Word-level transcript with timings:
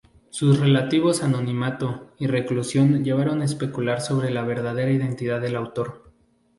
Sus 0.31 0.59
relativos 0.59 1.21
anonimato 1.21 2.09
y 2.17 2.25
reclusión 2.25 3.03
llevaron 3.03 3.43
a 3.43 3.45
especular 3.45 4.01
sobre 4.01 4.31
la 4.31 4.41
verdadera 4.41 4.89
identidad 4.89 5.39
del 5.39 5.55
autor. 5.55 6.11